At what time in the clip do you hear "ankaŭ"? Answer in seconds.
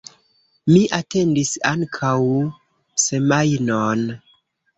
1.73-2.15